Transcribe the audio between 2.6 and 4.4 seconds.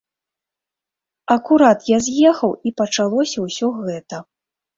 і пачалося ўсё гэта.